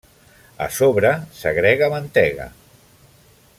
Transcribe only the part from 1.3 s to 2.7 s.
s'agrega mantega.